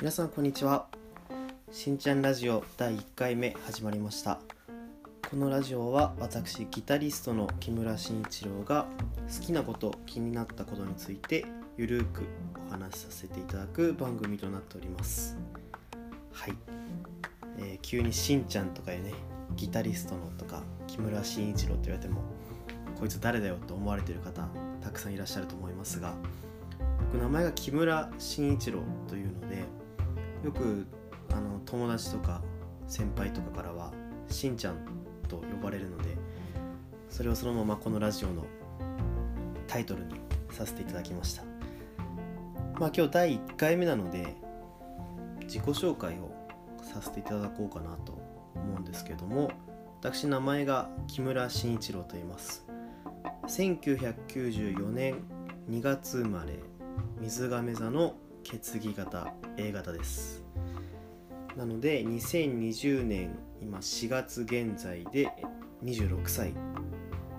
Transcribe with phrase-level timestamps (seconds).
[0.00, 0.86] 皆さんこんにちは。
[1.70, 4.40] しんちゃんラジオ第1回目始まりました。
[5.28, 8.86] このラジオは私ギタリストの木村慎一郎が
[9.28, 11.44] 好きなこと気になったことについて
[11.76, 12.22] ゆるく
[12.66, 15.36] お話しさせていただく番組となっております。
[16.32, 16.54] はい、
[17.58, 19.12] えー急にしんちゃんとかいうね
[19.54, 22.22] ギタリストのとか木村慎一郎と言われても
[22.98, 24.48] こいつ誰だよと思われてる方
[24.80, 26.14] たくさんいらっしゃると思いますが
[27.12, 29.79] 僕名前が木村慎一郎というので
[30.44, 30.86] よく
[31.32, 32.42] あの友達とか
[32.86, 33.92] 先輩とかからは
[34.28, 34.76] しんちゃん
[35.28, 36.16] と呼ばれるので
[37.08, 38.44] それをそのままこのラジオの
[39.66, 40.14] タイトルに
[40.50, 41.44] させていただきました。
[42.78, 44.36] まあ今日第1回目なので
[45.42, 46.34] 自己紹介を
[46.82, 48.12] させていただこうかなと
[48.54, 49.50] 思うんですけども
[50.00, 52.64] 私名前が木村慎一郎と言います。
[53.46, 55.16] 1994年
[55.68, 56.54] 2月生まれ
[57.20, 58.14] 水亀座の
[58.50, 60.42] 血液型 A 型です。
[61.56, 65.30] なので2020年今4月現在で
[65.84, 66.52] 26歳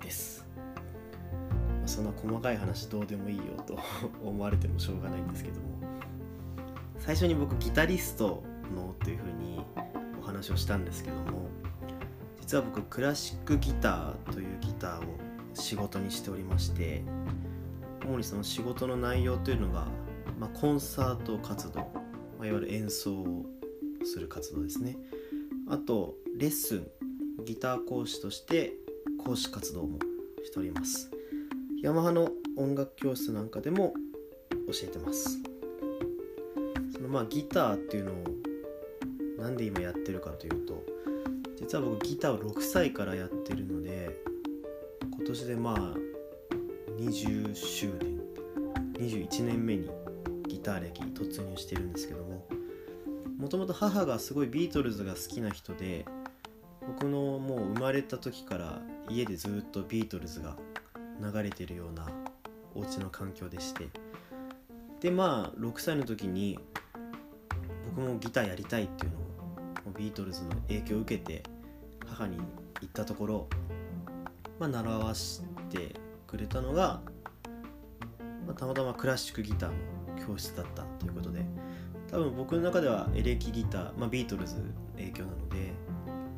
[0.00, 0.46] です。
[1.86, 3.80] そんな細かい話どうでもいいよと
[4.22, 5.66] 思われてもしょうがないんですけども。
[7.00, 9.60] 最初に僕ギタリストのというふうに
[10.20, 11.48] お話をしたんですけども
[12.40, 15.02] 実は僕クラシックギターというギターを
[15.52, 17.02] 仕事にしておりまして
[18.04, 19.86] 主にその仕事の内容というのが、
[20.42, 21.86] まあ、コンサート活動、ま
[22.40, 23.46] あ、いわゆる演奏を
[24.04, 24.96] する活動ですね。
[25.68, 26.86] あとレッスン
[27.44, 28.72] ギター講師として
[29.24, 30.00] 講師活動も
[30.44, 31.12] しております。
[31.80, 33.94] ヤマハの音楽教室なんかでも
[34.66, 35.38] 教えてます。
[36.92, 38.24] そのまあギターっていうのを
[39.40, 40.82] なんで今やってるかというと
[41.60, 44.10] 実は僕ギターを6歳からやってるので
[45.04, 45.96] 今年でまあ
[46.98, 48.20] 20周年
[49.08, 50.01] 21年目に
[50.52, 52.46] ギター歴突入してるんですけども
[53.38, 56.04] もともと母がすごいビートルズが好きな人で
[56.86, 60.58] 僕のもう生まれた時から家でずっとビートルズが
[61.22, 62.06] 流れてるような
[62.74, 63.88] お家の環境でして
[65.00, 66.58] でまあ6歳の時に
[67.96, 69.18] 僕もギターやりたいっていうの
[69.90, 71.42] をビートルズの影響を受けて
[72.06, 72.44] 母に言
[72.90, 73.48] ったところ
[74.58, 75.40] まあ習わし
[75.70, 75.94] て
[76.26, 77.00] くれたのが、
[78.46, 81.44] まあ、たまたまクラシックギターの教室だったということで
[82.10, 84.56] 多分僕の中ではエレキギター、まあ、ビートルズ
[84.96, 85.72] 影響なので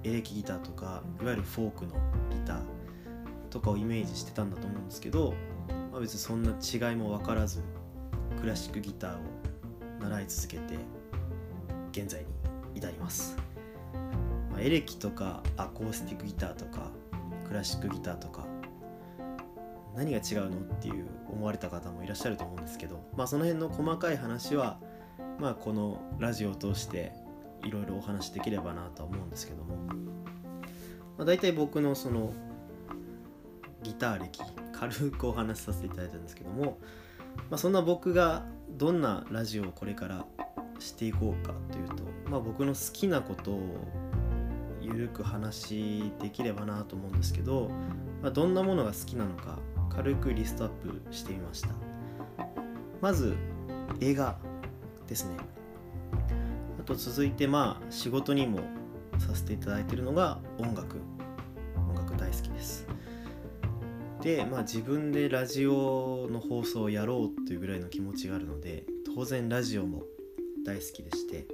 [0.05, 1.95] エレキギターとかいわゆるフォークの
[2.31, 2.61] ギター
[3.51, 5.35] とかをイメージしてたんだと思うんですけど、
[5.91, 7.63] まあ、別にそんな違いも分からず
[8.41, 9.21] クラシックギターを
[10.01, 10.75] 習い続けて
[11.93, 12.27] 現在に
[12.75, 13.37] 至ります、
[14.51, 16.91] まあ、エレキとかアコースティックギターとか
[17.49, 18.45] クラシックギターとか
[19.97, 24.79] 何が違うのっていう思われた方もいらっしゃると思うんですけど、まあ、その辺の細かい話は、
[25.39, 27.13] まあ、このラジオを通して
[27.63, 32.33] いろいろお話できればなと思うんですけども、まあ、大体僕のその
[33.83, 36.79] ギター歴軽くお話しさせていただいたんですけども、
[37.51, 40.27] まあ、そんな僕がどんなラジオをこれから
[40.81, 43.61] していこうかというと、まあ、僕の好きなことを
[44.81, 47.71] ゆるく話できればなと思うんですけど、
[48.21, 49.59] まあ、どんなものが好きなのか
[49.97, 51.69] 軽くリストアップしてみました。
[53.01, 53.35] まず
[54.01, 54.39] 映画
[55.07, 55.37] ですね。
[56.81, 58.61] あと続いてまあ仕事にも
[59.19, 60.99] させていただいてるのが音楽。
[61.89, 62.87] 音楽大好きです。
[64.23, 68.85] でまあ自分でラジオの放送をやろうというぐらいの気持ちがあるので
[69.15, 70.03] 当然ラジオも
[70.65, 71.47] 大好きでして、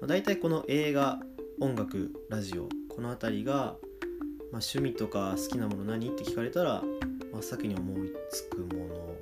[0.00, 1.18] まあ、大体この映画
[1.60, 3.74] 音楽ラジオこの辺りが、まあ、
[4.52, 6.08] 趣味とか好きなもの何？
[6.08, 6.82] って聞かれたら
[7.38, 9.14] 真っ先に思いつくもの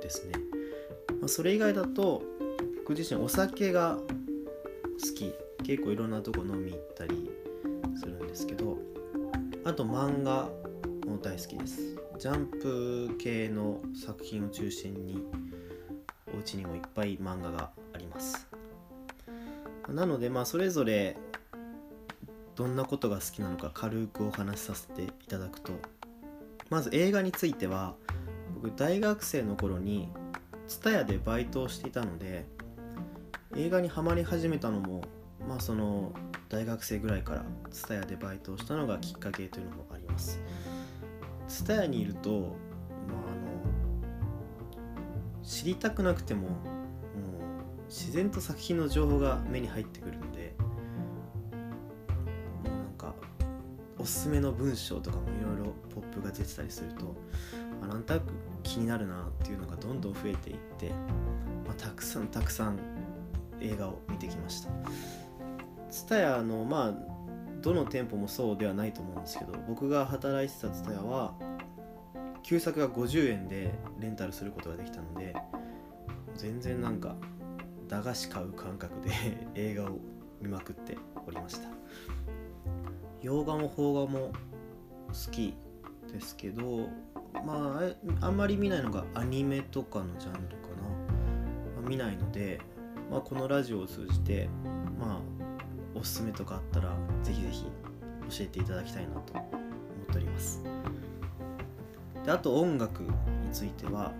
[0.00, 0.34] ですね、
[1.20, 2.22] まあ、それ以外だと
[2.78, 5.32] 僕自身お酒が好き。
[5.62, 7.30] 結構いろんなとこ飲み行ったり
[7.94, 8.78] するんですけど
[9.64, 10.48] あと漫画
[11.06, 11.96] も大好きです。
[12.18, 15.22] ジャンプ系の作品を中心に
[16.34, 18.48] お家にもいっぱい漫画があります。
[19.88, 21.16] なのでまあそれぞれ
[22.56, 25.72] どんなことが好きなのか軽くお話しさせていただくと
[26.70, 27.96] まず映画については
[28.54, 30.08] 僕大学生の頃に
[30.68, 32.46] TSUTAYA でバイトをしていたので
[33.56, 35.02] 映画にはまり始めたのも
[35.48, 36.12] まあその
[36.48, 40.40] 大学生ぐらいから TSUTAYA でバイトをしたのがきっかけというのもあります。
[41.48, 43.34] TSUTAYA にいると、まあ、あ
[45.42, 46.52] の知りたくなくてももう
[47.88, 50.18] 自然と作品の情報が目に入ってくる。
[50.18, 50.29] ん
[54.00, 57.14] おすすめの文章とかもいろいろポップが出てたりすると
[57.82, 58.24] あなんとなく
[58.62, 60.88] 気になるなっていうのがどんどん増えていって、
[61.66, 62.78] まあ、たくさんたくさん
[63.60, 64.70] 映画を見てきました。
[65.90, 66.94] TSUTAYA のまあ
[67.60, 71.34] どの店舗もそうではないと思うんですけど僕が働いてた TSUTAYA は
[72.42, 75.34] 旧作が50円でレンタルすることができたので
[76.36, 77.16] 全然なんか
[77.88, 79.10] 駄菓子買う感覚で
[79.54, 79.98] 映画を
[80.40, 81.68] 見まくっておりました。
[83.22, 84.32] 洋画も邦画も
[85.08, 85.54] 好き
[86.12, 86.88] ですけど
[87.44, 87.80] ま
[88.20, 90.82] ああんまり見ないのがアニメとかのジャンルかな、
[91.80, 92.60] まあ、見ないので、
[93.10, 94.48] まあ、このラジオを通じて
[94.98, 95.20] まあ
[95.94, 100.62] おすすめとかあったらぜひぜひ教えていただきたいなと思っております。
[102.24, 103.10] であと音楽に
[103.52, 104.12] ついては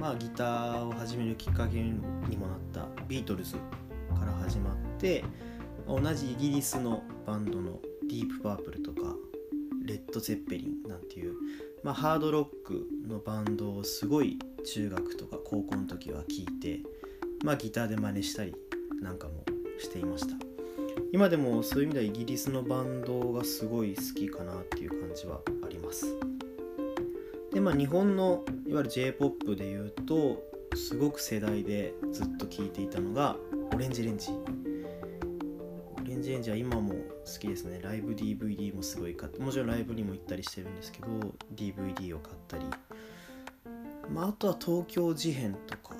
[0.00, 1.92] まあギターを始めるきっかけに
[2.36, 3.56] もなったビートルズ
[4.18, 5.24] から始まって
[5.86, 7.78] 同じイギリスのバンドの
[8.08, 9.14] ディープパープルとか
[9.84, 11.34] レッド・ゼッペリンなんていう、
[11.82, 16.80] まあ、ハードロックのバンドをすごい中学とか高校の時は聴いて、
[17.44, 18.54] まあ、ギターで真似したり
[19.00, 19.44] なんかも
[19.78, 20.36] していました。
[21.10, 26.06] 今でもそういう意味ではイギリスのバンドがすごい好きかなっていう感じはあります。
[27.52, 30.42] でまあ日本のいわゆる j p o p でいうと
[30.76, 33.36] すごく世代でずっと聴いていたのが
[33.72, 34.28] オレンジレンジ
[36.38, 37.80] ンジは今も好きですね。
[37.82, 41.08] ライブ DVD もすごい買ってもちろんライブにも行ったりしてるんですけど
[41.54, 42.64] DVD を買ったり。
[44.12, 45.94] まああとは東京事変とか、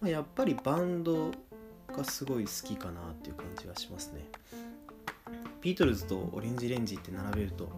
[0.00, 1.30] まあ、やっぱりバンド
[1.88, 4.24] がすごい好きかなっていう感じがしますね。
[5.60, 7.70] ビートルズとオレンジレンジって並べると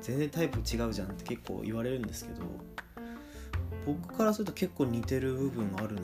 [0.00, 2.42] 全然タイプ違うじゃんって結構言われるんですけど
[3.84, 6.02] 僕からすると結構似てる部分あるな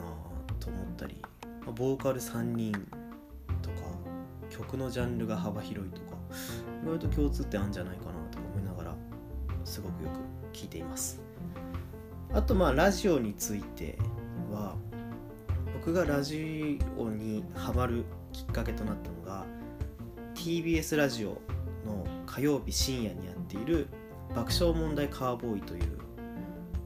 [0.58, 1.22] と思ったり
[1.64, 2.72] まボーカル3人
[4.60, 6.16] 曲のジャンルが幅広いとか
[6.84, 8.96] 意外と共通点あるんじゃないかなと思いながら
[9.64, 10.10] すごくよ
[10.52, 11.20] く聞いています。
[12.32, 13.98] あとまあラジオについて
[14.52, 14.76] は
[15.74, 19.44] 僕がラジオにハマるきっかけとなったのが
[20.34, 21.40] TBS ラジオ
[21.84, 23.88] の火曜日深夜にやっている
[24.34, 25.98] 爆笑問題カーボーイという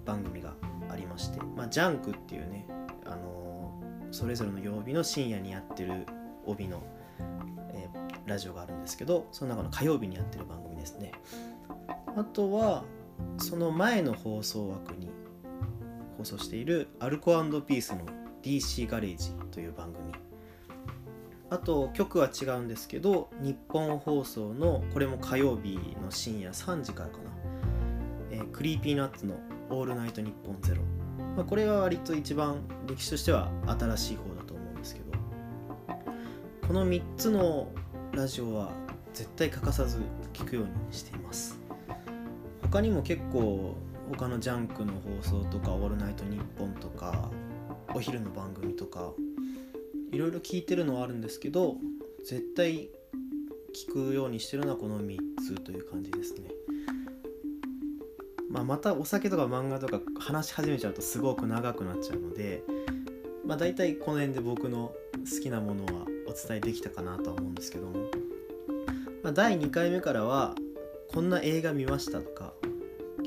[0.07, 0.55] 番組が
[0.89, 2.67] ありまして、まあ、ジャンクっていうね、
[3.05, 6.07] あのー、それぞれの曜日の深夜にやってる
[6.47, 6.83] 帯の、
[8.27, 11.13] ラジオがあるんですけどその中の火曜日にやってる番組ですね。
[12.17, 12.85] あとは
[13.39, 15.11] その前の放送枠に
[16.19, 17.33] 放送しているアルコ
[17.63, 18.01] ピースの
[18.43, 20.13] DC ガレージという番組。
[21.51, 27.23] あと局は違うんですけどニッポン放送のこれも火曜日の深夜3時からかな、
[28.33, 29.35] えー、 Creepy Nuts の
[29.71, 30.83] 「オールナイトニッポンゼロ
[31.37, 35.15] まあ、これは割と一番歴史としては新しい方だと思うんですけど。
[36.67, 37.69] この3つの
[38.15, 38.71] ラジオは
[39.13, 39.99] 絶対欠かさず
[40.33, 41.59] 聞くようにしています
[42.63, 43.75] 他にも結構
[44.09, 47.31] 他のジャンクの放送とか「オールナイトニッポン」とか
[47.93, 49.13] お昼の番組とか
[50.13, 51.77] いろいろ聞いてるのはあるんですけど
[52.21, 52.89] 絶対
[53.75, 56.51] 聞くようにしてるのはこの3つという感じですね。
[58.49, 62.63] まあ、またお酒とか漫画とか話し始めちゃうとすごく長くなっちゃうので、
[63.45, 64.95] まあ、大体この辺で僕の
[65.29, 68.07] 好きなものはお伝えできたかなとは思うんですけども、
[69.23, 70.55] まあ、第2回目からは
[71.13, 72.53] こんな映画見ましたとか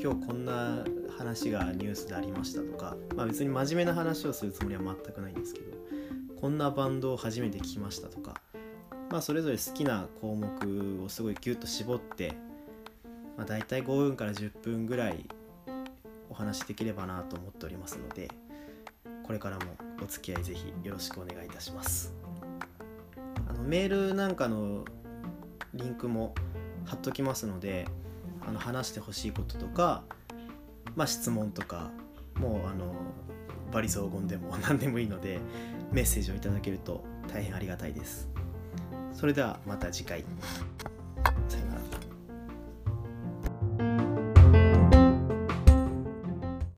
[0.01, 0.83] 今日こんな
[1.17, 5.77] 話がニュースでありましたとか、まあ、別に真面目な話をするつもりは全くないんですけど
[6.39, 8.35] こんなバンドを初めて聴きましたとか、
[9.09, 12.35] まあ、それぞれ好きな項目をすごいギュッと絞って、
[13.35, 15.25] まあ、大体5分から10分ぐらい
[16.29, 18.29] お話しできればなと思っておりますので
[19.23, 19.63] これからも
[20.01, 22.26] お付き合いぜひよろしくお願いいたします。
[23.49, 24.85] あのメールなんかの
[25.73, 26.33] リンクも
[26.85, 27.87] 貼っときますので
[28.47, 30.03] あの話してほしいこととか
[30.97, 31.91] まあ、質問とか
[32.39, 32.91] もうあの
[33.71, 35.39] バリ雑言でも 何でもいいので
[35.91, 38.27] メッセージをいただけると大変ありがたいです。
[39.13, 40.25] それではまた次回。